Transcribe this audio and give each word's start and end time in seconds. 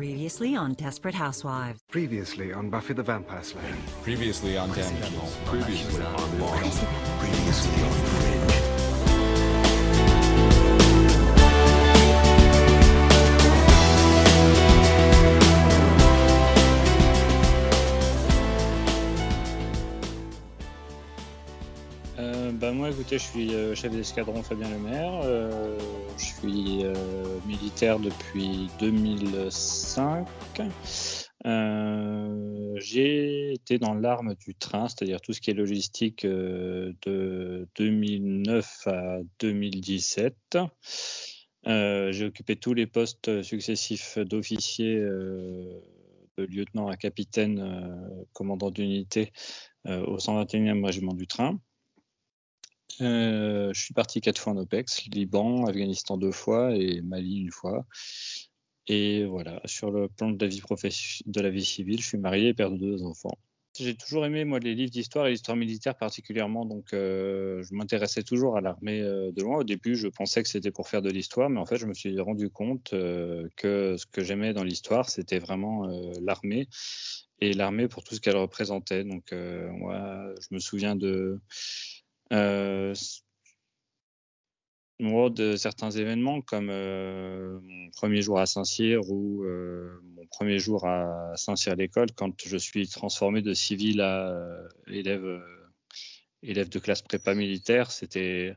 Previously 0.00 0.56
on 0.56 0.72
Desperate 0.72 1.14
Housewives. 1.14 1.78
Previously 1.90 2.54
on 2.54 2.70
Buffy 2.70 2.94
the 2.94 3.02
Vampire 3.02 3.42
Slayer. 3.42 3.76
Previously 4.02 4.56
on 4.56 4.70
Damages. 4.70 5.36
Previously 5.44 6.02
on 6.02 6.40
Law. 6.40 6.56
Previously 6.56 7.82
on 7.82 7.92
Fringe. 7.92 8.69
Euh, 22.70 22.72
moi, 22.72 22.90
écoutez, 22.90 23.18
je 23.18 23.24
suis 23.24 23.54
euh, 23.54 23.74
chef 23.74 23.90
d'escadron 23.90 24.42
Fabien 24.42 24.70
Lemaire. 24.70 25.20
Euh, 25.24 25.76
je 26.16 26.24
suis 26.24 26.84
euh, 26.84 26.94
militaire 27.46 27.98
depuis 27.98 28.68
2005. 28.78 30.26
Euh, 31.46 32.74
J'ai 32.76 33.52
été 33.52 33.78
dans 33.78 33.94
l'arme 33.94 34.34
du 34.36 34.54
train, 34.54 34.88
c'est-à-dire 34.88 35.20
tout 35.20 35.32
ce 35.32 35.40
qui 35.40 35.50
est 35.50 35.54
logistique 35.54 36.24
de 36.24 37.68
2009 37.76 38.86
à 38.86 39.18
2017. 39.40 40.58
Euh, 41.66 42.12
J'ai 42.12 42.26
occupé 42.26 42.56
tous 42.56 42.74
les 42.74 42.86
postes 42.86 43.42
successifs 43.42 44.18
d'officier, 44.18 44.96
de 44.96 46.44
lieutenant 46.44 46.88
à 46.88 46.96
capitaine, 46.96 48.26
commandant 48.32 48.70
d'unité 48.70 49.32
au 49.86 50.18
121e 50.18 50.84
régiment 50.84 51.14
du 51.14 51.26
train. 51.26 51.58
Euh, 53.00 53.72
je 53.72 53.80
suis 53.80 53.94
parti 53.94 54.20
quatre 54.20 54.38
fois 54.38 54.52
en 54.52 54.56
OPEX, 54.58 55.06
Liban, 55.06 55.64
Afghanistan 55.66 56.16
deux 56.16 56.32
fois 56.32 56.74
et 56.74 57.00
Mali 57.02 57.38
une 57.38 57.50
fois. 57.50 57.86
Et 58.86 59.24
voilà, 59.24 59.60
sur 59.64 59.90
le 59.90 60.08
plan 60.08 60.30
de 60.30 60.44
la 60.44 60.48
vie 60.48 60.62
de 61.26 61.40
la 61.40 61.50
vie 61.50 61.64
civile, 61.64 62.00
je 62.00 62.06
suis 62.06 62.18
marié 62.18 62.48
et 62.48 62.54
père 62.54 62.70
de 62.70 62.76
deux 62.76 63.02
enfants. 63.02 63.38
J'ai 63.78 63.94
toujours 63.94 64.26
aimé 64.26 64.44
moi 64.44 64.58
les 64.58 64.74
livres 64.74 64.90
d'histoire 64.90 65.28
et 65.28 65.30
l'histoire 65.30 65.56
militaire 65.56 65.96
particulièrement, 65.96 66.66
donc 66.66 66.92
euh, 66.92 67.62
je 67.62 67.72
m'intéressais 67.72 68.24
toujours 68.24 68.56
à 68.56 68.60
l'armée 68.60 69.00
euh, 69.00 69.30
de 69.30 69.42
loin. 69.42 69.58
Au 69.58 69.64
début, 69.64 69.94
je 69.94 70.08
pensais 70.08 70.42
que 70.42 70.48
c'était 70.48 70.72
pour 70.72 70.88
faire 70.88 71.02
de 71.02 71.10
l'histoire, 71.10 71.48
mais 71.48 71.60
en 71.60 71.66
fait, 71.66 71.76
je 71.76 71.86
me 71.86 71.94
suis 71.94 72.18
rendu 72.20 72.50
compte 72.50 72.90
que 72.90 73.96
ce 73.96 74.06
que 74.06 74.24
j'aimais 74.24 74.52
dans 74.52 74.64
l'histoire, 74.64 75.08
c'était 75.08 75.38
vraiment 75.38 75.86
l'armée 76.20 76.68
et 77.40 77.52
l'armée 77.52 77.86
pour 77.86 78.02
tout 78.02 78.16
ce 78.16 78.20
qu'elle 78.20 78.36
représentait. 78.36 79.04
Donc 79.04 79.32
moi, 79.32 80.34
je 80.40 80.48
me 80.50 80.58
souviens 80.58 80.96
de 80.96 81.38
moi, 85.00 85.30
de 85.30 85.56
certains 85.56 85.90
événements 85.90 86.42
comme 86.42 86.68
euh, 86.70 87.58
mon 87.62 87.90
premier 87.90 88.22
jour 88.22 88.38
à 88.38 88.46
Saint-Cyr 88.46 89.00
ou 89.10 89.44
euh, 89.44 89.98
mon 90.14 90.26
premier 90.26 90.58
jour 90.58 90.86
à 90.86 91.32
Saint-Cyr 91.36 91.72
à 91.72 91.76
l'école 91.76 92.08
quand 92.14 92.32
je 92.44 92.56
suis 92.56 92.86
transformé 92.86 93.42
de 93.42 93.54
civil 93.54 94.00
à 94.00 94.28
euh, 94.28 94.68
élève, 94.88 95.24
euh, 95.24 95.40
élève 96.42 96.68
de 96.68 96.78
classe 96.78 97.02
prépa 97.02 97.34
militaire, 97.34 97.90
c'était 97.90 98.56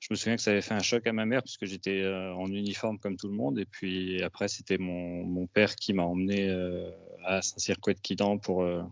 je 0.00 0.06
me 0.10 0.16
souviens 0.16 0.36
que 0.36 0.42
ça 0.42 0.52
avait 0.52 0.62
fait 0.62 0.74
un 0.74 0.82
choc 0.82 1.06
à 1.06 1.12
ma 1.12 1.26
mère 1.26 1.42
puisque 1.42 1.66
j'étais 1.66 2.02
euh, 2.02 2.32
en 2.34 2.46
uniforme 2.46 2.98
comme 2.98 3.16
tout 3.16 3.28
le 3.28 3.34
monde. 3.34 3.58
Et 3.58 3.66
puis 3.66 4.22
après 4.22 4.48
c'était 4.48 4.78
mon, 4.78 5.24
mon 5.24 5.46
père 5.46 5.74
qui 5.74 5.92
m'a 5.92 6.04
emmené 6.04 6.48
euh, 6.48 6.90
à 7.24 7.42
Saint-Cyr-Couette-Quidan 7.42 8.38
pour 8.38 8.62
euh, 8.62 8.82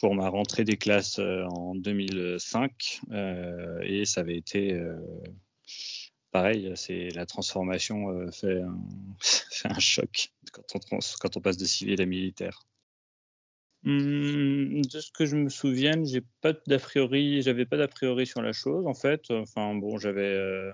pour 0.00 0.14
ma 0.14 0.28
rentrée 0.28 0.64
des 0.64 0.76
classes 0.76 1.18
euh, 1.18 1.44
en 1.44 1.74
2005 1.74 3.00
euh, 3.10 3.80
et 3.82 4.04
ça 4.04 4.20
avait 4.20 4.36
été 4.36 4.72
euh, 4.72 4.96
pareil, 6.30 6.72
c'est 6.76 7.08
la 7.10 7.26
transformation 7.26 8.30
fait, 8.32 8.60
un, 9.64 9.78
choc 9.78 10.32
quand 10.52 10.92
on, 10.92 10.98
quand 11.20 11.36
on 11.36 11.40
passe 11.40 11.56
de 11.56 11.64
civil 11.64 12.00
à 12.00 12.06
militaire. 12.06 12.62
Hum, 13.84 14.82
de 14.82 15.00
ce 15.00 15.12
que 15.12 15.24
je 15.24 15.36
me 15.36 15.48
souvienne, 15.48 16.04
j'ai 16.04 16.22
pas 16.40 16.52
d'a 16.66 16.78
priori, 16.78 17.42
j'avais 17.42 17.64
pas 17.64 17.76
d'a 17.76 17.86
priori 17.86 18.26
sur 18.26 18.42
la 18.42 18.52
chose 18.52 18.86
en 18.86 18.94
fait. 18.94 19.30
Enfin 19.30 19.74
bon, 19.74 19.98
j'avais, 19.98 20.72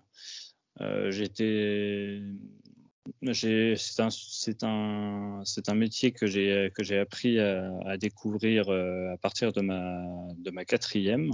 j'étais, 1.10 2.22
c'est 3.32 4.62
un, 4.62 5.74
métier 5.74 6.12
que 6.12 6.26
j'ai 6.26 6.98
appris 6.98 7.38
à, 7.38 7.96
découvrir 7.98 8.68
euh, 8.68 9.12
à 9.12 9.18
partir 9.18 9.52
de 9.52 9.60
ma 9.60 10.64
quatrième, 10.64 11.32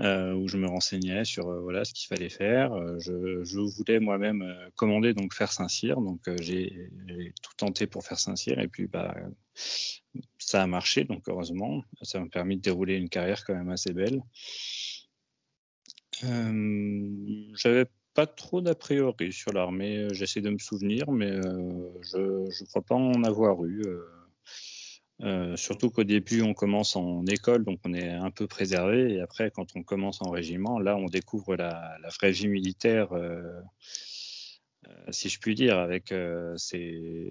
euh, 0.00 0.32
où 0.34 0.48
je 0.48 0.56
me 0.56 0.66
renseignais 0.66 1.24
sur 1.24 1.48
euh, 1.48 1.60
voilà 1.60 1.84
ce 1.84 1.92
qu'il 1.92 2.06
fallait 2.06 2.30
faire. 2.30 2.72
Je, 3.00 3.76
voulais 3.76 4.00
moi-même 4.00 4.44
commander 4.76 5.12
donc 5.12 5.34
faire 5.34 5.52
Saint-Cyr, 5.52 6.00
donc 6.00 6.20
j'ai 6.40 6.90
tout 7.42 7.52
tenté 7.56 7.86
pour 7.86 8.04
faire 8.04 8.18
Saint-Cyr 8.18 8.58
et 8.60 8.68
puis 8.68 8.86
bah 8.86 9.14
ça 10.38 10.62
a 10.62 10.66
marché 10.66 11.04
donc 11.04 11.28
heureusement, 11.28 11.82
ça 12.02 12.20
m'a 12.20 12.28
permis 12.28 12.56
de 12.56 12.62
dérouler 12.62 12.96
une 12.96 13.08
carrière 13.08 13.44
quand 13.44 13.54
même 13.54 13.70
assez 13.70 13.92
belle. 13.92 14.22
J'avais 16.22 17.86
pas 18.14 18.26
trop 18.26 18.60
d'a 18.60 18.74
priori 18.74 19.32
sur 19.32 19.52
l'armée. 19.52 19.98
euh, 19.98 20.08
J'essaie 20.12 20.40
de 20.40 20.50
me 20.50 20.58
souvenir, 20.58 21.10
mais 21.10 21.30
euh, 21.30 21.90
je 22.02 22.18
ne 22.18 22.66
crois 22.66 22.82
pas 22.82 22.94
en 22.96 23.22
avoir 23.24 23.64
eu. 23.64 23.82
euh. 23.86 25.56
Surtout 25.56 25.90
qu'au 25.90 26.04
début, 26.04 26.40
on 26.42 26.54
commence 26.54 26.96
en 26.96 27.26
école, 27.26 27.62
donc 27.64 27.78
on 27.84 27.92
est 27.92 28.08
un 28.10 28.30
peu 28.30 28.46
préservé. 28.46 29.12
Et 29.14 29.20
après, 29.20 29.50
quand 29.50 29.76
on 29.76 29.82
commence 29.82 30.22
en 30.22 30.30
régiment, 30.30 30.78
là, 30.78 30.96
on 30.96 31.06
découvre 31.06 31.56
la, 31.56 31.98
vraie 32.18 32.32
vie 32.32 32.48
militaire, 32.48 33.10
si 35.10 35.28
je 35.28 35.38
puis 35.38 35.54
dire, 35.54 35.78
avec 35.78 36.14
ses, 36.56 37.30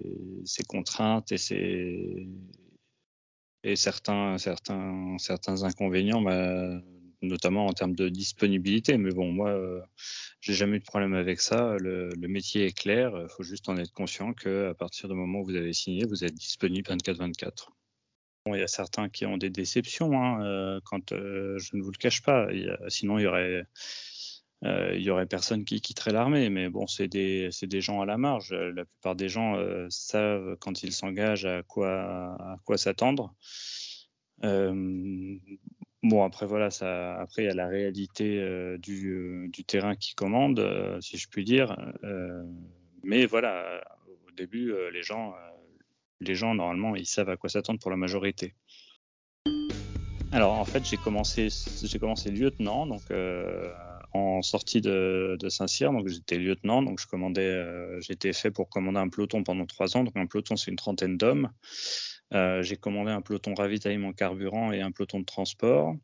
contraintes 0.68 1.32
et, 1.32 1.36
ses, 1.36 2.28
et 3.64 3.74
certains 3.74 4.36
inconvénients, 5.64 6.22
bah, 6.22 6.80
notamment 7.22 7.66
en 7.66 7.72
termes 7.72 7.94
de 7.94 8.08
disponibilité. 8.08 8.96
Mais 8.98 9.10
bon, 9.10 9.32
moi, 9.32 9.50
euh, 9.50 9.80
j'ai 10.40 10.54
jamais 10.54 10.76
eu 10.76 10.80
de 10.80 10.84
problème 10.84 11.14
avec 11.14 11.40
ça. 11.40 11.76
Le, 11.78 12.10
métier 12.28 12.66
est 12.66 12.76
clair. 12.76 13.12
Il 13.14 13.28
faut 13.28 13.42
juste 13.42 13.68
en 13.68 13.76
être 13.76 13.92
conscient 13.92 14.32
qu'à 14.32 14.74
partir 14.74 15.08
du 15.08 15.14
moment 15.14 15.40
où 15.40 15.44
vous 15.44 15.56
avez 15.56 15.72
signé, 15.72 16.04
vous 16.06 16.24
êtes 16.24 16.34
disponible 16.34 16.88
24-24. 16.88 17.68
Bon, 18.46 18.54
il 18.54 18.60
y 18.60 18.62
a 18.62 18.68
certains 18.68 19.10
qui 19.10 19.26
ont 19.26 19.36
des 19.36 19.50
déceptions, 19.50 20.12
hein, 20.14 20.42
euh, 20.42 20.80
quand 20.84 21.12
euh, 21.12 21.58
je 21.58 21.76
ne 21.76 21.82
vous 21.82 21.90
le 21.90 21.98
cache 21.98 22.22
pas. 22.22 22.48
Sinon, 22.88 23.18
il 23.18 23.22
y 23.24 23.26
aurait, 23.26 23.66
euh, 24.64 24.94
il 24.94 25.02
y 25.02 25.10
aurait 25.10 25.26
personne 25.26 25.64
qui 25.66 25.82
quitterait 25.82 26.12
l'armée. 26.12 26.48
Mais 26.48 26.70
bon, 26.70 26.86
c'est 26.86 27.08
des, 27.08 27.50
gens 27.80 28.00
à 28.00 28.06
la 28.06 28.16
marge. 28.16 28.54
La 28.54 28.86
plupart 28.86 29.14
des 29.14 29.28
gens 29.28 29.56
savent 29.90 30.56
quand 30.58 30.82
ils 30.82 30.92
s'engagent 30.92 31.44
à 31.44 31.62
quoi, 31.64 32.56
s'attendre. 32.76 33.34
Bon, 36.02 36.24
après 36.24 36.46
voilà, 36.46 36.70
ça, 36.70 37.20
après 37.20 37.42
il 37.42 37.46
y 37.46 37.50
a 37.50 37.54
la 37.54 37.68
réalité 37.68 38.38
euh, 38.40 38.78
du, 38.78 39.10
euh, 39.10 39.48
du 39.48 39.64
terrain 39.64 39.96
qui 39.96 40.14
commande, 40.14 40.58
euh, 40.58 41.00
si 41.00 41.16
je 41.16 41.28
puis 41.28 41.44
dire. 41.44 41.76
Mais 43.02 43.26
voilà, 43.26 43.82
au 44.28 44.30
début, 44.32 44.74
les 44.92 45.02
gens, 45.02 45.34
les 46.20 46.34
gens 46.34 46.54
normalement, 46.54 46.96
ils 46.96 47.06
savent 47.06 47.30
à 47.30 47.36
quoi 47.36 47.48
s'attendre 47.48 47.80
pour 47.80 47.90
la 47.90 47.96
majorité. 47.96 48.54
Alors 50.32 50.52
en 50.52 50.64
fait, 50.64 50.84
j'ai 50.84 50.98
commencé, 50.98 51.48
j'ai 51.82 51.98
commencé 51.98 52.30
lieutenant, 52.30 52.86
donc 52.86 53.02
en 54.12 54.42
sortie 54.42 54.82
de, 54.82 55.38
de 55.40 55.48
Saint-Cyr, 55.48 55.92
donc 55.92 56.08
j'étais 56.08 56.36
lieutenant, 56.36 56.82
donc 56.82 57.00
je 57.00 57.06
commandais, 57.06 57.64
j'étais 58.00 58.34
fait 58.34 58.50
pour 58.50 58.68
commander 58.68 58.98
un 58.98 59.08
peloton 59.08 59.42
pendant 59.44 59.64
trois 59.64 59.96
ans, 59.96 60.04
donc 60.04 60.14
un 60.16 60.26
peloton 60.26 60.56
c'est 60.56 60.70
une 60.70 60.76
trentaine 60.76 61.16
d'hommes. 61.16 61.50
Euh, 62.32 62.62
j'ai 62.62 62.76
commandé 62.76 63.10
un 63.10 63.22
peloton 63.22 63.54
ravitaillement 63.54 64.12
carburant 64.12 64.72
et 64.72 64.80
un 64.80 64.92
peloton 64.92 65.20
de 65.20 65.24
transport. 65.24 65.96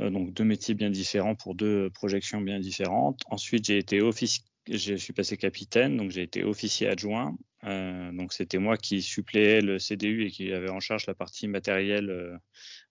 Euh, 0.00 0.10
donc 0.10 0.32
deux 0.32 0.44
métiers 0.44 0.74
bien 0.74 0.90
différents 0.90 1.34
pour 1.34 1.54
deux 1.54 1.90
projections 1.90 2.40
bien 2.40 2.58
différentes. 2.58 3.20
Ensuite, 3.26 3.66
j'ai 3.66 3.78
été 3.78 4.00
officier, 4.00 4.44
je 4.68 4.94
suis 4.94 5.12
passé 5.12 5.36
capitaine, 5.36 5.96
donc 5.96 6.10
j'ai 6.10 6.22
été 6.22 6.42
officier 6.42 6.88
adjoint. 6.88 7.36
Euh, 7.64 8.10
donc 8.12 8.32
c'était 8.32 8.58
moi 8.58 8.78
qui 8.78 9.02
suppléais 9.02 9.60
le 9.60 9.78
CDU 9.78 10.24
et 10.24 10.30
qui 10.30 10.52
avait 10.52 10.70
en 10.70 10.80
charge 10.80 11.06
la 11.06 11.14
partie 11.14 11.48
matérielle 11.48 12.40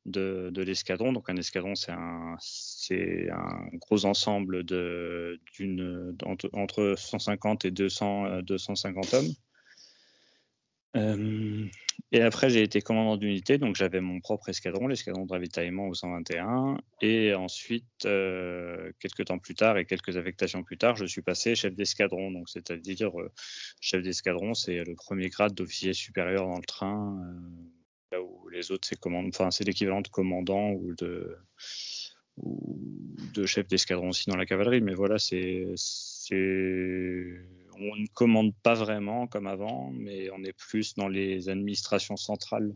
de, 0.05 0.61
l'escadron. 0.61 1.13
Donc 1.13 1.29
un 1.29 1.37
escadron, 1.37 1.73
c'est 1.75 1.91
un, 1.91 2.37
gros 3.73 4.05
ensemble 4.05 4.63
de, 4.63 5.39
entre, 6.23 6.49
entre 6.53 6.95
150 6.97 7.65
et 7.65 7.71
200, 7.71 8.25
euh, 8.25 8.41
250 8.41 9.13
hommes. 9.13 9.33
Et 12.11 12.21
après, 12.21 12.49
j'ai 12.49 12.63
été 12.63 12.81
commandant 12.81 13.17
d'unité, 13.17 13.59
donc 13.59 13.75
j'avais 13.75 14.01
mon 14.01 14.19
propre 14.19 14.49
escadron, 14.49 14.87
l'escadron 14.87 15.25
de 15.25 15.31
ravitaillement 15.31 15.87
au 15.87 15.93
121. 15.93 16.77
Et 17.01 17.35
ensuite, 17.35 17.85
euh, 18.05 18.91
quelques 18.99 19.25
temps 19.25 19.37
plus 19.37 19.53
tard 19.53 19.77
et 19.77 19.85
quelques 19.85 20.17
affectations 20.17 20.63
plus 20.63 20.77
tard, 20.77 20.95
je 20.95 21.05
suis 21.05 21.21
passé 21.21 21.53
chef 21.53 21.75
d'escadron. 21.75 22.31
Donc, 22.31 22.49
c'est-à-dire, 22.49 23.19
euh, 23.19 23.31
chef 23.79 24.01
d'escadron, 24.01 24.55
c'est 24.55 24.83
le 24.83 24.95
premier 24.95 25.29
grade 25.29 25.53
d'officier 25.53 25.93
supérieur 25.93 26.47
dans 26.47 26.57
le 26.57 26.65
train, 26.65 27.15
euh, 27.21 28.15
là 28.17 28.23
où 28.23 28.49
les 28.49 28.71
autres, 28.71 28.87
c'est 28.87 28.97
enfin, 29.05 29.49
l'équivalent 29.63 30.01
de 30.01 30.07
commandant 30.07 30.71
ou 30.71 30.95
de, 30.95 31.37
ou 32.37 32.75
de 33.35 33.45
chef 33.45 33.67
d'escadron 33.67 34.09
aussi 34.09 34.31
dans 34.31 34.37
la 34.37 34.47
cavalerie. 34.47 34.81
Mais 34.81 34.95
voilà, 34.95 35.19
c'est, 35.19 35.67
on 37.79 37.95
ne 37.95 38.07
commande 38.13 38.53
pas 38.63 38.73
vraiment 38.73 39.27
comme 39.27 39.47
avant, 39.47 39.91
mais 39.91 40.29
on 40.31 40.43
est 40.43 40.53
plus 40.53 40.95
dans 40.95 41.07
les 41.07 41.49
administrations 41.49 42.17
centrales. 42.17 42.75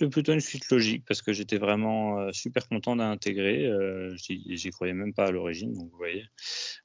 C'est 0.00 0.08
plutôt 0.08 0.32
une 0.32 0.40
suite 0.40 0.70
logique 0.70 1.04
parce 1.06 1.20
que 1.22 1.32
j'étais 1.32 1.58
vraiment 1.58 2.18
euh, 2.18 2.32
super 2.32 2.66
content 2.66 2.96
d'intégrer. 2.96 3.66
Euh, 3.66 4.16
J'y 4.16 4.70
croyais 4.70 4.94
même 4.94 5.14
pas 5.14 5.26
à 5.26 5.30
l'origine, 5.30 5.72
donc 5.74 5.90
vous 5.90 5.96
voyez. 5.96 6.24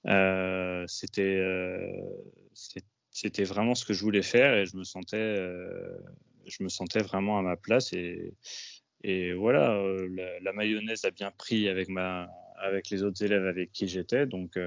Euh, 0.06 0.86
C'était 0.88 1.40
vraiment 3.46 3.74
ce 3.76 3.86
que 3.86 3.94
je 3.94 4.04
voulais 4.04 4.22
faire 4.22 4.56
et 4.56 4.66
je 4.66 4.76
me 4.78 4.84
sentais 4.84 5.38
vraiment 7.02 7.40
à 7.40 7.42
ma 7.42 7.56
place 7.56 7.94
et, 7.94 8.34
voilà, 9.34 9.82
la, 10.42 10.54
mayonnaise 10.54 11.06
a 11.06 11.12
bien 11.12 11.32
pris 11.32 11.70
avec 11.70 11.88
avec 12.60 12.90
les 12.90 13.04
autres 13.04 13.24
élèves 13.24 13.46
avec 13.46 13.72
qui 13.72 13.88
j'étais. 13.88 14.26
Donc, 14.26 14.58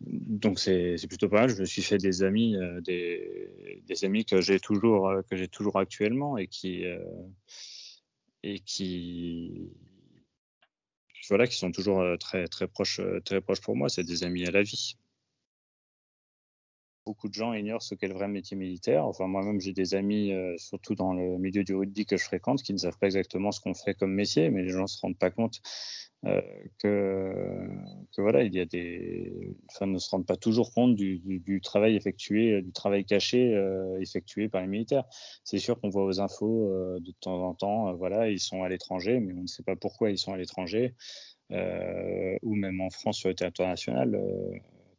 donc 0.00 0.58
c'est 0.58 0.96
plutôt 1.08 1.28
pas 1.28 1.40
mal. 1.40 1.50
Je 1.50 1.60
me 1.60 1.64
suis 1.64 1.82
fait 1.82 1.98
des 1.98 2.22
amis, 2.22 2.56
euh, 2.56 2.80
des, 2.80 4.04
amis 4.04 4.24
que 4.24 4.40
j'ai 4.40 4.60
toujours, 4.60 5.08
euh, 5.08 5.22
que 5.22 5.36
j'ai 5.36 5.48
toujours 5.48 5.78
actuellement 5.78 6.36
et 6.36 6.46
qui, 6.46 6.84
et 8.42 8.60
qui, 8.60 9.70
voilà, 11.28 11.46
qui 11.46 11.56
sont 11.56 11.72
toujours 11.72 12.04
très, 12.18 12.46
très 12.46 12.68
proches, 12.68 13.00
très 13.24 13.40
proches 13.40 13.60
pour 13.60 13.76
moi. 13.76 13.88
C'est 13.88 14.04
des 14.04 14.24
amis 14.24 14.46
à 14.46 14.50
la 14.50 14.62
vie 14.62 14.96
beaucoup 17.06 17.28
de 17.28 17.34
gens 17.34 17.52
ignorent 17.52 17.82
ce 17.82 17.94
qu'est 17.94 18.08
le 18.08 18.14
vrai 18.14 18.28
métier 18.28 18.56
militaire. 18.56 19.06
Enfin, 19.06 19.26
moi-même, 19.28 19.60
j'ai 19.60 19.72
des 19.72 19.94
amis, 19.94 20.32
surtout 20.58 20.94
dans 20.94 21.14
le 21.14 21.38
milieu 21.38 21.64
du 21.64 21.74
rugby 21.74 22.04
que 22.04 22.16
je 22.16 22.24
fréquente, 22.24 22.62
qui 22.62 22.72
ne 22.72 22.78
savent 22.78 22.98
pas 22.98 23.06
exactement 23.06 23.52
ce 23.52 23.60
qu'on 23.60 23.74
fait 23.74 23.94
comme 23.94 24.12
métier, 24.12 24.50
mais 24.50 24.62
les 24.62 24.70
gens 24.70 24.82
ne 24.82 24.86
se 24.86 25.00
rendent 25.00 25.18
pas 25.18 25.30
compte 25.30 25.60
euh, 26.24 26.40
que, 26.78 27.68
voilà, 28.18 28.42
il 28.42 28.54
y 28.54 28.60
a 28.60 28.64
des, 28.64 29.32
enfin, 29.70 29.86
ne 29.86 29.98
se 29.98 30.10
rendent 30.10 30.26
pas 30.26 30.36
toujours 30.36 30.72
compte 30.72 30.96
du, 30.96 31.60
travail 31.62 31.94
effectué, 31.94 32.62
du 32.62 32.72
travail 32.72 33.04
caché 33.04 33.54
euh, 33.54 34.00
effectué 34.00 34.48
par 34.48 34.62
les 34.62 34.66
militaires. 34.66 35.04
C'est 35.44 35.58
sûr 35.58 35.78
qu'on 35.80 35.90
voit 35.90 36.04
aux 36.04 36.20
infos 36.20 36.68
euh, 36.68 36.98
de 37.00 37.12
temps 37.20 37.42
en 37.46 37.54
temps, 37.54 37.94
voilà, 37.94 38.30
ils 38.30 38.40
sont 38.40 38.62
à 38.62 38.68
l'étranger, 38.68 39.20
mais 39.20 39.34
on 39.34 39.42
ne 39.42 39.46
sait 39.46 39.62
pas 39.62 39.76
pourquoi 39.76 40.10
ils 40.10 40.18
sont 40.18 40.32
à 40.32 40.36
l'étranger, 40.36 40.94
ou 41.50 42.54
même 42.54 42.80
en 42.80 42.90
France 42.90 43.18
sur 43.18 43.28
le 43.28 43.34
territoire 43.34 43.68
national 43.68 44.20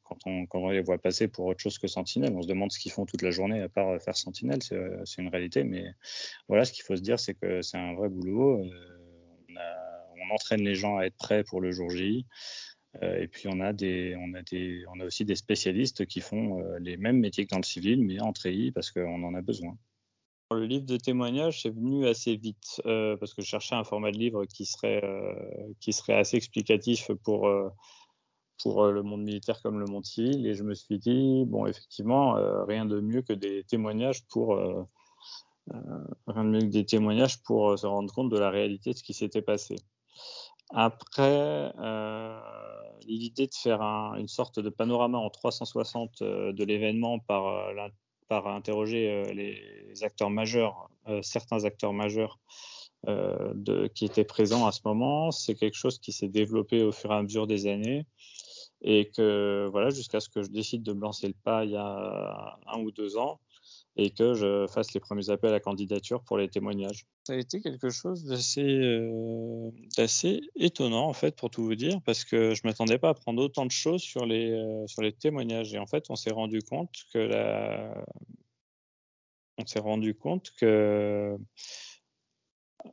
quand 0.07 0.62
on, 0.62 0.69
les 0.69 0.81
voit 0.81 0.98
passer 0.98 1.27
pour 1.27 1.45
autre 1.45 1.59
chose 1.59 1.77
que 1.77 1.88
Sentinelle. 1.88 2.33
On 2.36 2.42
se 2.42 2.48
demande 2.48 2.71
ce 2.71 2.80
qu'ils 2.80 2.92
font 2.92 3.06
toute 3.06 3.21
la 3.21 3.31
journée 3.31 3.62
à 3.62 3.69
part 3.69 4.01
faire 4.01 4.15
Sentinelle, 4.15 4.62
c'est 4.62 5.21
une 5.21 5.30
réalité. 5.30 5.63
Mais 5.63 5.86
voilà, 6.48 6.65
ce 6.65 6.74
qu'il 6.74 6.83
faut 6.83 6.95
se 6.95 7.01
dire, 7.01 7.19
c'est 7.19 7.33
que 7.33 7.62
c'est 7.62 7.77
un 7.77 7.94
vrai 7.94 8.09
boulot. 8.09 8.62
on 9.50 9.56
a 9.57 9.88
on 10.30 10.33
entraîne 10.33 10.62
les 10.62 10.75
gens 10.75 10.98
à 10.98 11.04
être 11.04 11.18
prêts 11.18 11.44
pour 11.44 11.62
le 11.62 11.71
jour 11.71 11.89
J. 11.89 12.25
Euh, 13.04 13.21
et 13.21 13.27
puis 13.27 13.48
on 13.48 13.59
a, 13.59 13.74
des, 13.74 14.15
on, 14.19 14.33
a 14.33 14.42
des, 14.42 14.83
on 14.94 15.00
a 15.00 15.06
aussi 15.06 15.25
des 15.25 15.36
spécialistes 15.36 16.06
qui 16.06 16.21
font 16.21 16.59
euh, 16.59 16.80
les 16.80 16.98
mêmes 16.98 17.19
métiers 17.19 17.45
que 17.45 17.51
dans 17.51 17.57
le 17.57 17.63
civil, 17.63 18.04
mais 18.04 18.19
en 18.21 18.33
treillis 18.33 18.71
parce 18.71 18.92
qu'on 18.92 19.24
en 19.24 19.33
a 19.36 19.42
besoin. 19.42 19.77
Le 20.51 20.65
livre 20.65 20.86
de 20.86 20.95
témoignages 20.95 21.62
c'est 21.62 21.69
venu 21.69 22.07
assez 22.07 22.38
vite 22.38 22.81
euh, 22.86 23.18
parce 23.18 23.33
que 23.33 23.42
je 23.42 23.48
cherchais 23.48 23.75
un 23.75 23.83
format 23.83 24.12
de 24.12 24.18
livre 24.18 24.45
qui 24.45 24.65
serait, 24.65 25.04
qui 25.81 25.92
serait 25.92 26.13
assez 26.13 26.38
explicatif 26.38 27.12
pour, 27.24 27.50
pour 28.62 28.86
le 28.88 29.04
monde 29.04 29.21
militaire 29.24 29.62
comme 29.62 29.80
le 29.80 29.86
monde 29.86 30.06
civil. 30.06 30.45
Et 30.48 30.54
je 30.54 30.63
me 30.63 30.74
suis 30.74 31.00
dit, 31.00 31.44
bon, 31.45 31.65
effectivement, 31.65 32.36
rien 32.65 32.86
de 32.86 33.00
mieux 33.00 33.21
que 33.21 33.33
des 33.33 33.63
témoignages 33.63 34.25
pour 34.27 34.56
rien 36.27 36.44
de 36.44 36.50
mieux 36.50 36.62
que 36.62 36.65
des 36.65 36.86
témoignages 36.86 37.42
pour 37.44 37.77
se 37.77 37.86
rendre 37.86 38.13
compte 38.13 38.30
de 38.30 38.38
la 38.38 38.50
réalité 38.50 38.92
de 38.92 38.98
ce 38.98 39.04
qui 39.04 39.13
s'était 39.13 39.42
passé. 39.42 39.75
Après, 40.69 41.71
euh, 41.80 42.39
l'idée 43.07 43.48
de 43.48 43.54
faire 43.54 43.81
un, 43.81 44.15
une 44.18 44.27
sorte 44.27 44.59
de 44.59 44.69
panorama 44.69 45.18
en 45.18 45.30
360 45.30 46.21
euh, 46.21 46.51
de 46.51 46.63
l'événement 46.63 47.19
par, 47.19 47.48
euh, 47.48 47.88
par 48.27 48.48
interroger 48.48 49.09
euh, 49.09 49.33
les 49.33 50.04
acteurs 50.04 50.30
majeurs, 50.30 50.89
certains 51.21 51.63
acteurs 51.63 51.94
majeurs 51.94 52.39
de, 53.06 53.88
qui 53.88 54.04
étaient 54.04 54.25
présents 54.25 54.68
à 54.68 54.74
ce 54.74 54.81
moment, 54.83 55.31
c'est 55.31 55.56
quelque 55.56 55.77
chose 55.77 56.00
qui 56.00 56.12
s'est 56.12 56.27
développé 56.27 56.83
au 56.83 56.92
fur 56.92 57.12
et 57.13 57.15
à 57.15 57.24
mesure 57.24 57.48
des 57.48 57.68
années 57.68 58.06
et 58.81 59.09
que 59.09 59.68
voilà 59.71 59.89
jusqu'à 59.89 60.19
ce 60.19 60.29
que 60.29 60.44
je 60.44 60.50
décide 60.50 60.83
de 60.83 60.94
me 60.94 61.01
lancer 61.01 61.27
le 61.27 61.33
pas 61.33 61.65
il 61.65 61.71
y 61.71 61.75
a 61.75 62.59
un 62.68 62.79
ou 62.79 62.91
deux 62.91 63.18
ans 63.18 63.39
et 63.97 64.12
que 64.12 64.35
je 64.35 64.68
fasse 64.68 64.94
les 64.94 65.00
premiers 65.00 65.29
appels 65.31 65.53
à 65.53 65.59
candidature 65.59 66.21
pour 66.24 66.38
les 66.38 66.47
témoignages. 66.47 67.06
Ça 67.25 67.33
a 67.33 67.35
été 67.35 67.62
quelque 67.62 67.89
chose 67.89 68.24
d'assez 68.25 68.62
euh, 68.62 69.71
étonnant 70.56 71.07
en 71.07 71.13
fait 71.13 71.35
pour 71.35 71.50
tout 71.50 71.63
vous 71.63 71.75
dire 71.75 72.00
parce 72.06 72.24
que 72.24 72.53
je 72.53 72.62
m'attendais 72.63 73.00
pas 73.00 73.09
à 73.09 73.13
prendre 73.15 73.41
autant 73.41 73.65
de 73.65 73.71
choses 73.71 74.01
sur 74.01 74.25
les 74.25 74.51
euh, 74.51 74.85
sur 74.88 75.01
les 75.01 75.12
témoignages 75.12 75.73
et 75.73 75.80
en 75.80 75.88
fait 75.88 76.06
on 76.09 76.15
s'est 76.15 76.31
rendu 76.31 76.62
compte 76.62 76.94
que 77.12 77.19
la 77.19 78.06
on 79.57 79.65
s'est 79.65 79.80
rendu 79.80 80.13
compte 80.13 80.51
que 80.59 81.35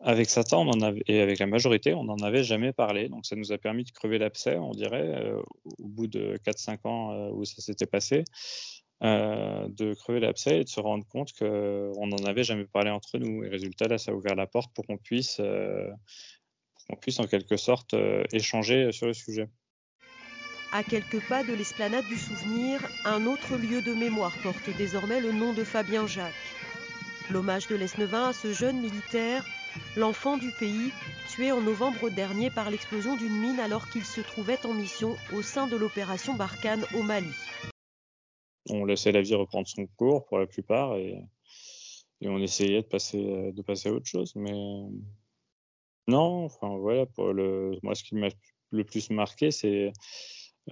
avec 0.01 0.31
Satan, 0.31 0.71
et 1.07 1.21
avec 1.21 1.39
la 1.39 1.47
majorité, 1.47 1.95
on 1.95 2.05
n'en 2.05 2.17
avait 2.17 2.45
jamais 2.45 2.73
parlé. 2.73 3.09
Donc, 3.09 3.27
ça 3.27 3.37
nous 3.37 3.53
a 3.53 3.59
permis 3.59 3.85
de 3.85 3.91
crever 3.91 4.19
l'abcès, 4.19 4.57
on 4.57 4.73
dirait, 4.73 5.15
euh, 5.15 5.41
au 5.79 5.89
bout 5.89 6.07
de 6.07 6.39
4-5 6.45 6.79
ans 6.85 7.13
euh, 7.13 7.31
où 7.31 7.45
ça 7.45 7.61
s'était 7.63 7.87
passé. 7.87 8.25
Euh, 9.03 9.69
de 9.69 9.93
crever 9.93 10.21
l'abcès 10.21 10.61
et 10.61 10.65
de 10.65 10.69
se 10.69 10.81
rendre 10.81 11.05
compte 11.07 11.33
qu'on 11.33 12.07
n'en 12.07 12.25
avait 12.25 12.45
jamais 12.45 12.65
parlé 12.65 12.91
entre 12.91 13.19
nous. 13.19 13.45
Et 13.45 13.49
résultat, 13.49 13.89
là, 13.89 13.99
ça 13.99 14.13
a 14.13 14.15
ouvert 14.15 14.35
la 14.35 14.47
porte 14.47 14.73
pour 14.75 14.87
qu'on 14.87 14.97
puisse, 14.97 15.43
qu'on 16.89 16.97
puisse 16.97 17.19
en 17.19 17.27
quelque 17.27 17.57
sorte 17.57 17.95
échanger 18.33 18.93
sur 18.93 19.07
le 19.07 19.13
sujet. 19.13 19.49
À 20.73 20.83
quelques 20.83 21.25
pas 21.29 21.45
de 21.45 21.53
l'esplanade 21.53 22.07
du 22.07 22.17
souvenir, 22.17 22.81
un 23.05 23.27
autre 23.27 23.57
lieu 23.57 23.83
de 23.83 23.93
mémoire 23.93 24.35
porte 24.43 24.71
désormais 24.77 25.21
le 25.21 25.33
nom 25.33 25.53
de 25.53 25.65
Fabien 25.65 26.07
Jacques. 26.07 26.33
L'hommage 27.31 27.69
de 27.69 27.77
l'Esnevin 27.77 28.29
à 28.29 28.33
ce 28.33 28.53
jeune 28.53 28.81
militaire, 28.81 29.45
l'enfant 29.97 30.37
du 30.37 30.51
pays, 30.59 30.93
tué 31.29 31.53
en 31.53 31.61
novembre 31.61 32.11
dernier 32.11 32.51
par 32.51 32.71
l'explosion 32.71 33.17
d'une 33.17 33.39
mine 33.39 33.61
alors 33.61 33.89
qu'il 33.91 34.05
se 34.05 34.21
trouvait 34.21 34.65
en 34.65 34.75
mission 34.75 35.17
au 35.33 35.43
sein 35.43 35.67
de 35.67 35.77
l'opération 35.77 36.35
Barkhane 36.35 36.85
au 36.95 37.03
Mali 37.03 37.35
on 38.71 38.85
laissait 38.85 39.13
la 39.13 39.23
vie 39.23 39.35
reprendre 39.35 39.69
son 39.69 39.87
cours 39.87 40.25
pour 40.27 40.39
la 40.39 40.47
plupart 40.47 40.97
et, 40.97 41.23
on 42.27 42.41
essayait 42.41 42.81
de 42.81 42.87
passer, 42.87 43.89
à 43.89 43.93
autre 43.93 44.07
chose. 44.07 44.33
Mais 44.35 44.55
non, 46.09 46.45
enfin 46.45 46.75
voilà, 46.79 47.05
moi 47.83 47.95
ce 47.95 48.03
qui 48.03 48.15
m'a 48.15 48.29
le 48.71 48.85
plus 48.85 49.11
marqué, 49.11 49.51
c'est 49.51 49.93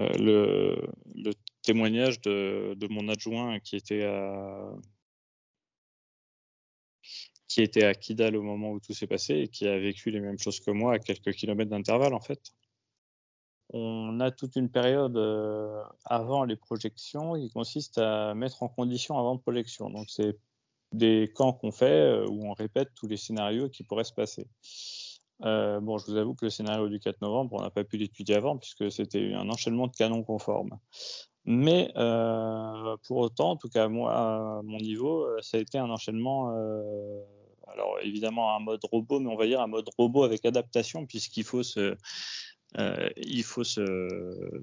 euh, 0.01 0.09
le, 0.19 0.89
le, 1.15 1.33
témoignage 1.61 2.23
de, 2.23 2.75
de, 2.75 2.89
mon 2.89 3.07
adjoint 3.09 3.61
qui 3.61 3.77
était 3.77 4.05
à 4.05 4.73
qui 7.53 7.63
était 7.63 7.85
à 7.85 7.95
Kidal 7.95 8.37
au 8.37 8.43
moment 8.43 8.71
où 8.73 8.81
tout 8.81 8.95
s'est 8.95 9.07
passé 9.07 9.35
et 9.35 9.49
qui 9.49 9.67
a 9.67 9.79
vécu 9.79 10.11
les 10.11 10.21
mêmes 10.21 10.39
choses 10.39 10.61
que 10.61 10.71
moi 10.71 10.95
à 10.95 10.99
quelques 10.99 11.33
kilomètres 11.33 11.71
d'intervalle 11.71 12.15
en 12.15 12.21
fait 12.21 12.53
on 13.73 14.21
a 14.21 14.31
toute 14.31 14.57
une 14.57 14.69
période 14.69 15.17
euh, 15.17 15.83
avant 16.05 16.45
les 16.45 16.57
projections 16.57 17.35
qui 17.35 17.51
consiste 17.51 17.99
à 17.99 18.35
mettre 18.35 18.63
en 18.63 18.69
condition 18.69 19.19
avant 19.19 19.35
de 19.35 19.41
projection. 19.41 19.89
Donc, 19.89 20.07
c'est 20.09 20.39
des 20.93 21.33
camps 21.35 21.55
qu'on 21.55 21.73
fait 21.73 21.87
euh, 21.87 22.27
où 22.29 22.47
on 22.47 22.53
répète 22.53 22.91
tous 22.95 23.07
les 23.07 23.17
scénarios 23.17 23.71
qui 23.71 23.83
pourraient 23.83 24.05
se 24.05 24.13
passer. 24.13 24.47
Euh, 25.45 25.81
bon, 25.81 25.97
je 25.97 26.07
vous 26.07 26.17
avoue 26.17 26.35
que 26.35 26.45
le 26.45 26.51
scénario 26.51 26.89
du 26.89 27.01
4 27.01 27.23
novembre, 27.23 27.57
on 27.59 27.63
n'a 27.63 27.71
pas 27.71 27.83
pu 27.83 27.97
l'étudier 27.97 28.37
avant 28.37 28.59
puisque 28.59 28.93
c'était 28.93 29.33
un 29.33 29.49
enchaînement 29.49 29.87
de 29.87 29.97
canons 29.97 30.23
conformes. 30.23 30.79
Mais 31.45 31.91
pour 33.07 33.17
autant, 33.17 33.53
en 33.53 33.57
tout 33.57 33.69
cas 33.69 33.89
moi, 33.89 34.13
à 34.15 34.61
mon 34.63 34.79
niveau, 34.79 35.27
ça 35.41 35.57
a 35.57 35.61
été 35.61 35.79
un 35.79 35.91
enchaînement. 35.91 36.55
Alors 37.73 37.99
évidemment 38.03 38.55
un 38.57 38.61
mode 38.61 38.81
robot, 38.85 39.21
mais 39.21 39.31
on 39.31 39.37
va 39.37 39.47
dire 39.47 39.61
un 39.61 39.67
mode 39.67 39.89
robot 39.99 40.25
avec 40.25 40.45
adaptation 40.45 41.07
puisqu'il 41.07 41.45
faut 41.45 41.63
se 41.63 41.97
euh, 42.79 43.11
il 43.17 43.43
faut 43.43 43.65
se 43.65 44.63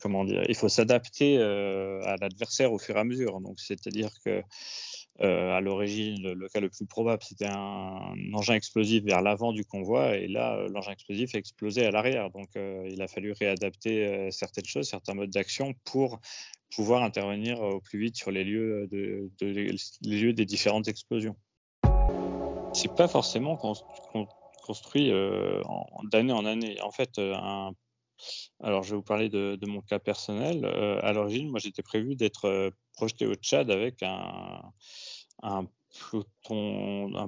comment 0.00 0.24
dire, 0.24 0.44
il 0.48 0.54
faut 0.54 0.68
s'adapter 0.68 1.38
euh, 1.38 2.00
à 2.04 2.16
l'adversaire 2.16 2.72
au 2.72 2.78
fur 2.78 2.96
et 2.96 3.00
à 3.00 3.04
mesure. 3.04 3.40
Donc, 3.40 3.58
c'est-à-dire 3.58 4.10
que 4.24 4.42
euh, 5.20 5.56
à 5.56 5.60
l'origine, 5.60 6.22
le, 6.22 6.48
cas 6.48 6.60
le 6.60 6.68
plus 6.68 6.86
probable, 6.86 7.22
c'était 7.24 7.48
un, 7.48 8.14
engin 8.32 8.54
explosif 8.54 9.02
vers 9.02 9.22
l'avant 9.22 9.52
du 9.52 9.64
convoi, 9.64 10.16
et 10.16 10.28
là, 10.28 10.68
l'engin 10.68 10.92
explosif 10.92 11.34
a 11.34 11.38
explosé 11.38 11.84
à 11.84 11.90
l'arrière. 11.90 12.30
Donc, 12.30 12.50
il 12.54 13.02
a 13.02 13.08
fallu 13.08 13.32
réadapter 13.32 14.30
certaines 14.30 14.66
choses, 14.66 14.88
certains 14.88 15.14
modes 15.14 15.30
d'action 15.30 15.74
pour 15.84 16.20
pouvoir 16.70 17.02
intervenir 17.02 17.60
au 17.60 17.80
plus 17.80 17.98
vite 17.98 18.16
sur 18.16 18.30
les 18.30 18.44
lieux, 18.44 18.86
des 18.90 20.46
différentes 20.46 20.86
explosions. 20.86 21.36
C'est 22.78 22.94
pas 22.94 23.08
forcément 23.08 23.56
construit 24.64 25.10
euh, 25.10 25.60
d'année 26.12 26.32
en 26.32 26.44
année. 26.44 26.80
En 26.80 26.92
fait, 26.92 27.18
euh, 27.18 27.34
alors 28.62 28.84
je 28.84 28.90
vais 28.90 28.96
vous 28.96 29.02
parler 29.02 29.28
de, 29.28 29.58
mon 29.66 29.80
cas 29.80 29.98
personnel. 29.98 30.64
Euh, 30.64 31.00
à 31.02 31.12
l'origine, 31.12 31.50
moi 31.50 31.58
j'étais 31.58 31.82
prévu 31.82 32.14
d'être 32.14 32.70
projeté 32.92 33.26
au 33.26 33.34
Tchad 33.34 33.72
avec 33.72 34.04
un, 34.04 34.62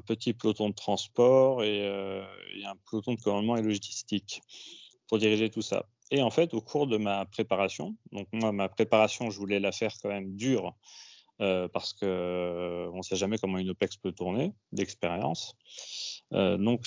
petit 0.07 0.35
peloton 0.35 0.69
de 0.69 0.75
transport 0.75 1.65
et, 1.65 1.85
un 1.85 2.77
peloton 2.89 3.15
de 3.15 3.21
commandement 3.21 3.57
et 3.57 3.63
logistique 3.63 4.43
pour 5.09 5.19
diriger 5.19 5.51
tout 5.51 5.63
ça. 5.63 5.85
et 6.13 6.23
en 6.23 6.31
fait, 6.31 6.55
au 6.55 6.61
cours 6.61 6.87
de 6.87 6.97
ma 6.97 7.27
préparation, 7.27 7.97
donc 8.13 8.29
moi, 8.33 8.53
ma 8.53 8.69
préparation, 8.69 9.31
je 9.31 9.39
voulais 9.41 9.59
la 9.59 9.73
faire 9.73 9.93
quand 10.01 10.11
même 10.11 10.37
dure, 10.37 10.77
euh, 11.41 11.69
parce 11.69 11.95
que 11.95 12.05
euh, 12.05 12.93
ne 12.93 13.03
sait 13.03 13.17
jamais 13.17 13.39
comment 13.39 13.57
une 13.57 13.71
OPEX 13.71 13.97
peut 13.97 14.13
tourner 14.13 14.53
d'expérience. 14.73 15.57
Euh, 16.33 16.59
donc 16.59 16.87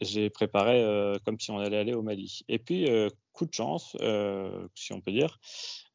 j'ai 0.00 0.30
préparé 0.30 0.84
comme 1.24 1.38
si 1.38 1.50
on 1.50 1.58
allait 1.58 1.78
aller 1.78 1.94
au 1.94 2.02
Mali. 2.02 2.40
Et 2.48 2.58
puis 2.58 2.88
coup 3.32 3.46
de 3.46 3.54
chance, 3.54 3.96
si 4.74 4.92
on 4.92 5.00
peut 5.00 5.12
dire. 5.12 5.38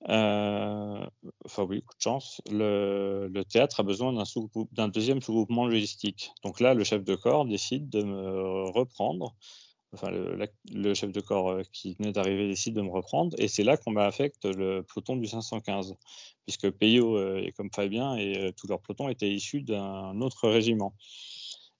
enfin 0.08 1.10
oui, 1.68 1.82
coup 1.82 1.96
de 1.98 2.02
chance. 2.02 2.42
Le, 2.50 3.30
le 3.32 3.44
théâtre 3.44 3.82
a 3.82 3.84
besoin 3.84 4.14
d'un, 4.14 4.24
d'un 4.72 4.88
deuxième 4.88 5.22
sous-groupement 5.22 5.68
logistique. 5.68 6.32
Donc 6.44 6.62
là, 6.62 6.74
le 6.74 6.84
chef 6.86 7.04
de 7.04 7.16
corps 7.16 7.46
décide 7.46 7.90
de 7.90 8.02
me 8.02 8.70
reprendre 8.70 9.36
enfin 9.94 10.10
le, 10.12 10.94
chef 10.94 11.12
de 11.12 11.22
corps 11.22 11.50
euh, 11.52 11.62
qui 11.72 11.94
venait 11.94 12.12
d'arriver 12.12 12.48
décide 12.48 12.76
de 12.76 12.82
me 12.82 12.90
reprendre, 12.90 13.36
et 13.40 13.48
c'est 13.48 13.64
là 13.64 13.78
qu'on 13.78 13.92
m'affecte 13.92 14.46
le 14.46 14.84
peloton 14.84 15.16
du 15.16 15.28
515, 15.28 15.96
puisque 16.46 16.70
Peyo 16.72 17.18
euh, 17.18 17.42
et 17.44 17.52
comme 17.52 17.70
Fabien 17.72 18.16
et 18.16 18.38
euh, 18.38 18.52
tout 18.52 18.68
leur 18.68 18.82
peloton 18.82 19.10
étaient 19.10 19.32
issus 19.32 19.62
d'un 19.62 20.20
autre 20.22 20.50
régiment. 20.50 20.94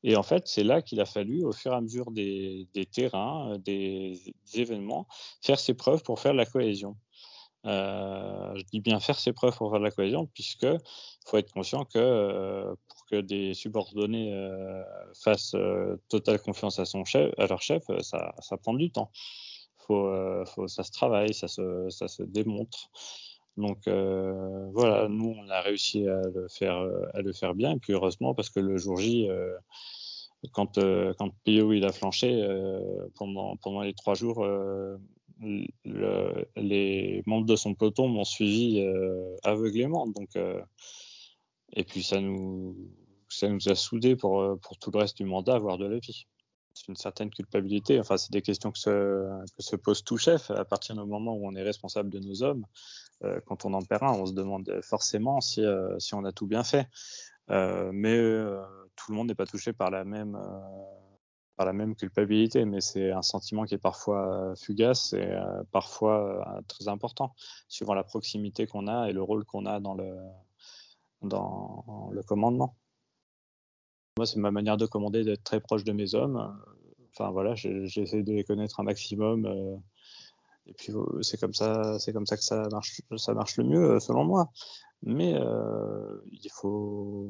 Et 0.06 0.18
en 0.18 0.24
fait, 0.24 0.48
c'est 0.48 0.66
là 0.66 0.82
qu'il 0.82 1.00
a 1.00 1.06
fallu, 1.06 1.46
au 1.46 1.54
fur 1.54 1.72
et 1.72 1.76
à 1.76 1.82
mesure 1.82 2.12
des, 2.12 2.68
terrains, 2.92 3.58
des, 3.60 4.20
événements, 4.54 5.08
faire 5.42 5.58
ses 5.58 5.74
preuves 5.74 6.04
pour 6.04 6.20
faire 6.20 6.34
la 6.34 6.46
cohésion. 6.46 6.98
Je 7.64 8.64
dis 8.72 8.80
bien 8.80 9.00
faire 9.00 9.18
ses 9.18 9.34
preuves 9.34 9.56
pour 9.56 9.72
faire 9.72 9.80
la 9.80 9.92
cohésion, 9.92 10.28
puisque 10.34 10.68
faut 11.26 11.38
être 11.38 11.52
conscient 11.52 11.86
que 11.86 12.76
des 13.22 13.54
subordonnés 13.54 14.34
euh, 14.34 14.84
fassent 15.14 15.56
euh, 15.56 15.98
totale 16.10 16.40
confiance 16.40 16.80
à, 16.80 16.86
son 16.86 17.06
chef, 17.06 17.32
à 17.38 17.48
leur 17.48 17.62
chef, 17.62 17.84
euh, 17.90 18.00
ça, 18.02 18.34
ça 18.40 18.58
prend 18.58 18.74
du 18.74 18.92
temps. 18.92 19.12
Faut, 19.88 20.10
faut, 20.46 20.70
ça 20.70 20.84
se 20.84 20.92
travaille, 20.92 21.34
ça 21.34 21.50
se, 21.50 21.90
ça 21.90 22.08
se 22.08 22.24
démontre. 22.24 22.90
Donc 23.58 23.86
voilà, 23.86 25.10
nous 25.10 25.36
on 25.38 25.50
a 25.50 25.60
réussi 25.60 26.08
à 26.08 26.22
le 26.34 26.48
faire, 26.48 26.88
à 27.14 27.22
le 27.22 27.34
faire 27.34 27.54
bien. 27.54 27.74
Et 27.74 27.80
puis 27.80 27.92
heureusement 27.92 28.34
parce 28.34 28.50
que 28.50 28.62
le 28.62 28.78
jour 28.78 28.96
J, 28.96 29.28
quand 30.54 30.80
quand 31.18 31.32
PO 31.46 31.74
il 31.74 31.84
a 31.84 31.92
flanché 31.92 32.48
pendant 33.16 33.58
pendant 33.58 33.82
les 33.82 33.94
trois 33.94 34.14
jours, 34.14 34.48
les 35.44 37.24
membres 37.26 37.46
de 37.46 37.56
son 37.56 37.76
peloton 37.76 38.08
m'ont 38.08 38.24
suivi 38.24 38.86
aveuglément. 39.44 40.08
Donc 40.08 40.38
et 41.76 41.84
puis 41.84 42.04
ça 42.04 42.22
nous 42.22 42.78
a 43.42 43.76
soudés 43.76 44.16
pour, 44.16 44.42
euh, 44.42 44.56
pour 44.62 44.78
tout 44.78 44.92
le 44.92 45.00
reste 45.00 45.18
du 45.18 45.26
mandat, 45.26 45.58
voire 45.58 45.78
de 45.78 45.86
la 45.86 45.98
vie. 45.98 46.28
C'est 46.74 46.88
une 46.88 46.96
certaine 46.96 47.30
culpabilité. 47.30 48.00
Enfin, 48.00 48.18
c'est 48.18 48.32
des 48.32 48.42
questions 48.42 48.72
que 48.72 48.80
se, 48.80 49.46
que 49.56 49.62
se 49.62 49.76
pose 49.76 50.04
tout 50.04 50.18
chef 50.18 50.50
à 50.50 50.66
partir 50.66 50.96
du 50.96 51.08
moment 51.08 51.34
où 51.34 51.48
on 51.48 51.56
est 51.56 51.62
responsable 51.62 52.10
de 52.10 52.20
nos 52.20 52.42
hommes. 52.42 52.66
Euh, 53.24 53.40
quand 53.46 53.66
on 53.66 53.74
en 53.74 53.82
perd 53.82 54.04
un, 54.04 54.14
on 54.14 54.26
se 54.26 54.34
demande 54.34 54.80
forcément 54.84 55.40
euh, 55.60 56.00
si 56.00 56.14
on 56.16 56.26
a 56.26 56.32
tout 56.32 56.48
bien 56.48 56.64
fait. 56.64 56.88
mais 57.50 58.18
tout 58.96 59.12
le 59.12 59.16
monde 59.16 59.28
n'est 59.28 59.36
pas 59.36 59.46
touché 59.46 59.74
par 59.74 59.92
la 59.92 60.04
même 60.04 60.38
par 61.56 61.66
la 61.66 61.74
même 61.74 61.96
culpabilité, 61.96 62.66
mais 62.66 62.82
c'est 62.82 63.12
un 63.12 63.22
sentiment 63.22 63.66
qui 63.66 63.76
est 63.76 63.80
parfois 63.80 64.54
fugace 64.56 65.14
et 65.14 65.38
parfois 65.72 66.62
très 66.68 66.88
important, 66.88 67.36
suivant 67.68 67.94
la 67.94 68.04
proximité 68.04 68.66
qu'on 68.66 68.88
a 68.88 69.10
et 69.10 69.14
le 69.14 69.22
rôle 69.22 69.46
qu'on 69.46 69.66
a 69.66 69.80
dans 69.80 69.94
le, 69.94 70.18
commandement. 72.24 72.76
Moi, 74.18 74.26
c'est 74.26 74.40
ma 74.40 74.52
manière 74.52 74.78
de 74.78 74.86
commander 74.86 75.24
d'être 75.24 75.44
très 75.44 75.60
proche 75.60 75.84
de 75.84 75.92
mes 75.92 76.16
hommes. 76.16 76.56
Enfin 77.14 77.32
voilà, 77.32 77.54
j'essaie 77.56 78.24
de 78.24 78.34
les 78.34 78.44
connaître 78.44 78.80
un 78.80 78.84
maximum. 78.84 79.46
Euh, 79.46 79.76
et 80.66 80.74
puis 80.74 80.94
euh, 80.94 81.22
c'est 81.22 81.40
comme 81.40 81.54
ça, 81.54 82.00
c'est 82.00 82.14
comme 82.14 82.26
ça 82.26 82.38
que 82.38 82.44
ça 82.44 82.68
marche, 82.72 83.02
ça 83.18 83.34
marche 83.34 83.58
le 83.58 83.66
mieux 83.66 84.00
selon 84.00 84.24
moi. 84.24 84.50
Mais 85.04 85.34
euh, 85.36 86.22
il 86.32 86.50
faut, 86.52 87.30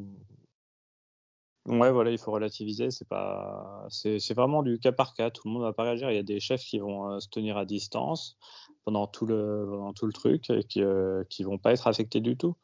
ouais 1.65 1.91
voilà, 1.91 2.11
il 2.11 2.17
faut 2.17 2.31
relativiser. 2.31 2.91
C'est 2.91 3.07
pas, 3.07 3.87
vraiment 4.35 4.63
du 4.63 4.79
cas 4.79 4.91
par 4.91 5.13
cas. 5.13 5.29
Tout 5.29 5.47
le 5.47 5.53
monde 5.53 5.63
va 5.63 5.73
pas 5.73 5.83
réagir. 5.83 6.09
Il 6.11 6.15
y 6.15 6.19
a 6.19 6.23
des 6.23 6.39
chefs 6.39 6.63
qui 6.63 6.79
vont 6.79 7.19
se 7.19 7.29
tenir 7.29 7.57
à 7.57 7.65
distance 7.65 8.37
pendant 8.85 9.07
tout 9.07 9.25
le, 9.25 9.65
pendant 9.69 9.93
tout 9.93 10.05
le 10.05 10.13
truc 10.13 10.49
et 10.49 10.63
qui, 10.63 10.83
qui 11.29 11.43
vont 11.43 11.57
pas 11.57 11.71
être 11.71 11.87
affectés 11.87 12.21
du 12.21 12.37
tout. 12.37 12.55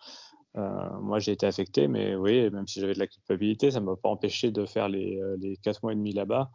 Euh, 0.58 1.00
moi, 1.02 1.20
j'ai 1.20 1.32
été 1.32 1.46
affecté, 1.46 1.88
mais 1.88 2.16
oui, 2.16 2.50
même 2.50 2.68
si 2.68 2.80
j'avais 2.80 2.94
de 2.94 3.00
la 3.00 3.08
culpabilité, 3.08 3.72
ça 3.72 3.80
ne 3.80 3.86
m'a 3.86 3.96
pas 3.96 4.10
empêché 4.10 4.52
de 4.52 4.66
faire 4.66 4.90
les, 4.90 5.20
euh, 5.20 5.38
les 5.40 5.58
4 5.58 5.84
mois 5.84 5.94
et 5.94 5.96
demi 5.96 6.12
là-bas. 6.12 6.52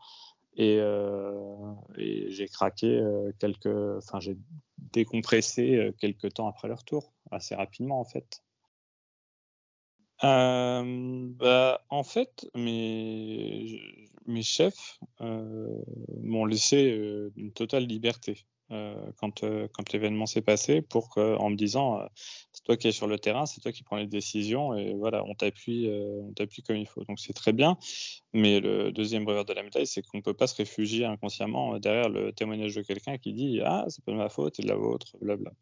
Et, 0.56 0.78
euh, 0.80 1.72
et 1.96 2.30
j'ai 2.30 2.46
craqué 2.46 3.02
quelques. 3.40 3.66
Enfin, 3.98 4.20
j'ai 4.20 4.36
décompressé 4.78 5.92
quelques 5.98 6.34
temps 6.34 6.46
après 6.46 6.68
le 6.68 6.74
retour, 6.74 7.12
assez 7.32 7.56
rapidement 7.56 7.98
en 7.98 8.04
fait. 8.04 8.43
Bah, 10.24 11.80
en 11.90 12.02
fait, 12.02 12.48
mes, 12.54 13.80
chefs 14.42 14.98
m'ont 15.20 16.44
laissé 16.46 17.30
une 17.36 17.52
totale 17.52 17.86
liberté. 17.86 18.46
Euh, 18.70 18.94
quand, 19.18 19.44
euh, 19.44 19.68
l'événement 19.92 20.24
s'est 20.24 20.40
passé 20.40 20.80
pour 20.80 21.10
que, 21.10 21.36
en 21.36 21.50
me 21.50 21.54
disant 21.54 22.00
euh, 22.00 22.06
c'est 22.52 22.64
toi 22.64 22.76
qui 22.78 22.88
es 22.88 22.92
sur 22.92 23.06
le 23.06 23.18
terrain, 23.18 23.44
c'est 23.44 23.60
toi 23.60 23.72
qui 23.72 23.82
prends 23.82 23.96
les 23.96 24.06
décisions 24.06 24.74
et 24.74 24.94
voilà, 24.94 25.22
on 25.26 25.34
t'appuie, 25.34 25.88
on 25.90 26.32
t'appuie 26.32 26.62
comme 26.62 26.76
il 26.76 26.86
faut. 26.86 27.04
Donc 27.04 27.20
c'est 27.20 27.34
très 27.34 27.52
bien. 27.52 27.76
Mais 28.32 28.60
le 28.60 28.90
deuxième 28.90 29.26
revers 29.28 29.44
de 29.44 29.52
la 29.52 29.62
médaille, 29.62 29.86
c'est 29.86 30.02
qu'on 30.02 30.18
ne 30.18 30.22
peut 30.22 30.34
pas 30.34 30.46
se 30.46 30.56
réfugier 30.56 31.04
inconsciemment 31.04 31.78
derrière 31.78 32.08
le 32.08 32.32
témoignage 32.32 32.74
de 32.74 32.82
quelqu'un 32.82 33.18
qui 33.18 33.34
dit 33.34 33.60
ah 33.62 33.84
c'est 33.88 34.04
pas 34.04 34.12
de 34.12 34.16
ma 34.16 34.30
faute, 34.30 34.54
c'est 34.56 34.62
de 34.62 34.68
la 34.68 34.76
vôtre, 34.76 35.16
blabla. 35.20 35.52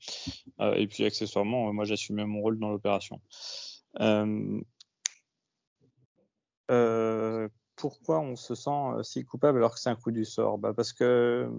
et 0.76 0.86
puis 0.86 1.04
accessoirement, 1.04 1.72
moi 1.72 1.84
j'assumais 1.84 2.24
mon 2.24 2.40
rôle 2.40 2.58
dans 2.58 2.70
l'opération. 2.70 3.20
Euh, 6.70 7.48
pourquoi 7.76 8.20
on 8.20 8.36
se 8.36 8.54
sent 8.54 8.70
euh, 8.70 9.02
si 9.02 9.24
coupable 9.24 9.58
alors 9.58 9.74
que 9.74 9.80
c'est 9.80 9.90
un 9.90 9.96
coup 9.96 10.12
du 10.12 10.24
sort? 10.24 10.58
Bah 10.58 10.72
Parce 10.74 10.92
que 10.92 11.50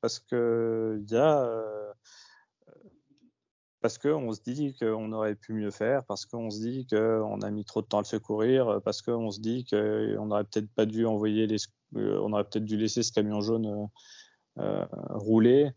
parce 0.00 0.20
que 0.20 1.02
y 1.08 1.16
a 1.16 1.42
euh, 1.42 1.92
parce 3.80 3.98
qu'on 3.98 4.32
se 4.32 4.40
dit 4.40 4.74
qu'on 4.78 5.12
aurait 5.12 5.34
pu 5.34 5.52
mieux 5.52 5.70
faire, 5.70 6.04
parce 6.04 6.26
qu'on 6.26 6.50
se 6.50 6.60
dit 6.60 6.86
qu'on 6.86 7.40
a 7.40 7.50
mis 7.50 7.64
trop 7.64 7.82
de 7.82 7.86
temps 7.86 7.98
à 7.98 8.02
le 8.02 8.06
secourir, 8.06 8.80
parce 8.84 9.02
qu'on 9.02 9.30
se 9.30 9.40
dit 9.40 9.64
qu'on 9.64 10.26
n'aurait 10.26 10.44
peut-être 10.44 10.70
pas 10.74 10.86
dû 10.86 11.06
envoyer 11.06 11.46
les, 11.46 11.58
euh, 11.96 12.20
on 12.22 12.32
aurait 12.32 12.44
peut-être 12.44 12.64
dû 12.64 12.76
laisser 12.76 13.02
ce 13.02 13.12
camion 13.12 13.40
jaune 13.40 13.88
rouler. 14.56 15.70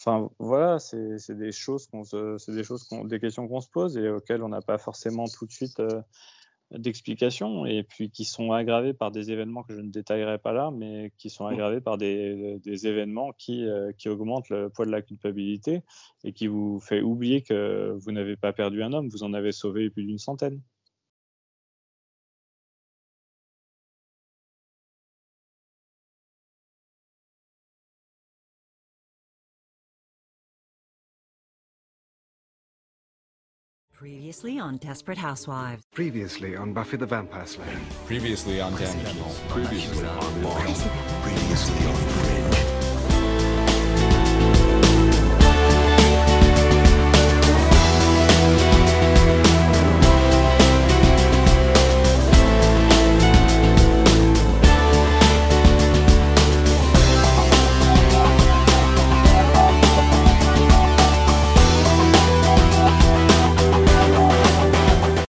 Enfin 0.00 0.30
voilà, 0.38 0.78
c'est 0.78 1.34
des 1.36 1.52
choses 1.52 1.86
qu'on 1.86 2.04
c'est 2.04 2.52
des 2.52 2.64
choses 2.64 2.88
des 3.04 3.20
questions 3.20 3.46
qu'on 3.46 3.60
se 3.60 3.68
pose 3.68 3.98
et 3.98 4.08
auxquelles 4.08 4.42
on 4.42 4.48
n'a 4.48 4.62
pas 4.62 4.78
forcément 4.78 5.26
tout 5.26 5.46
de 5.46 5.52
suite 5.52 5.80
d'explications 6.70 7.66
et 7.66 7.82
puis 7.82 8.10
qui 8.10 8.24
sont 8.24 8.52
aggravés 8.52 8.94
par 8.94 9.10
des 9.10 9.30
événements 9.32 9.62
que 9.62 9.74
je 9.74 9.80
ne 9.80 9.90
détaillerai 9.90 10.38
pas 10.38 10.52
là, 10.52 10.70
mais 10.70 11.12
qui 11.18 11.28
sont 11.28 11.44
mmh. 11.44 11.52
aggravés 11.52 11.80
par 11.80 11.98
des, 11.98 12.58
des 12.60 12.86
événements 12.86 13.32
qui, 13.32 13.66
euh, 13.66 13.92
qui 13.98 14.08
augmentent 14.08 14.48
le 14.50 14.68
poids 14.70 14.86
de 14.86 14.90
la 14.90 15.02
culpabilité 15.02 15.82
et 16.24 16.32
qui 16.32 16.46
vous 16.46 16.78
fait 16.80 17.02
oublier 17.02 17.42
que 17.42 17.96
vous 17.98 18.12
n'avez 18.12 18.36
pas 18.36 18.52
perdu 18.52 18.82
un 18.82 18.92
homme, 18.92 19.08
vous 19.08 19.24
en 19.24 19.34
avez 19.34 19.52
sauvé 19.52 19.90
plus 19.90 20.04
d'une 20.04 20.18
centaine. 20.18 20.60
Previously 34.00 34.58
on 34.58 34.78
Desperate 34.78 35.18
Housewives. 35.18 35.82
Previously 35.92 36.56
on 36.56 36.72
Buffy 36.72 36.96
the 36.96 37.04
Vampire 37.04 37.44
Slayer. 37.44 37.78
Previously 38.06 38.58
on 38.58 38.72
Damage 38.72 39.14
Previously 39.50 40.06
on 40.06 40.42
Previously 41.22 41.86
on 41.86 41.94
Fringe. 41.96 42.89